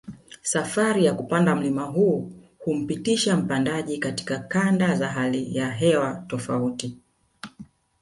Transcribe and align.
Safari 0.41 1.05
ya 1.05 1.13
kupanda 1.13 1.55
mlima 1.55 1.83
huu 1.83 2.31
humpitisha 2.59 3.37
mpandaji 3.37 3.97
katika 3.97 4.39
kanda 4.39 4.95
za 4.95 5.07
hali 5.07 5.55
ya 5.55 5.71
hewa 5.71 6.23
tofauti 6.27 6.97